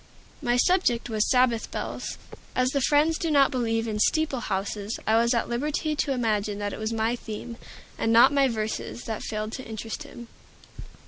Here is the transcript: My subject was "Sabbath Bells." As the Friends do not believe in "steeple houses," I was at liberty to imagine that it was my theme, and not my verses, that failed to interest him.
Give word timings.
My 0.41 0.57
subject 0.57 1.11
was 1.11 1.29
"Sabbath 1.29 1.69
Bells." 1.69 2.17
As 2.55 2.71
the 2.71 2.81
Friends 2.81 3.19
do 3.19 3.29
not 3.29 3.51
believe 3.51 3.87
in 3.87 3.99
"steeple 3.99 4.39
houses," 4.39 4.97
I 5.05 5.15
was 5.17 5.35
at 5.35 5.47
liberty 5.47 5.95
to 5.97 6.11
imagine 6.11 6.57
that 6.57 6.73
it 6.73 6.79
was 6.79 6.91
my 6.91 7.15
theme, 7.15 7.55
and 7.99 8.11
not 8.11 8.33
my 8.33 8.47
verses, 8.47 9.03
that 9.03 9.21
failed 9.21 9.51
to 9.51 9.63
interest 9.63 10.01
him. 10.01 10.27